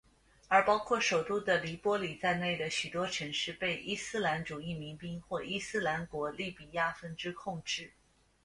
[0.47, 7.93] 而包括首都的黎波里在内的许多城市被伊斯兰主义民兵或伊斯兰国利比亚分支控制。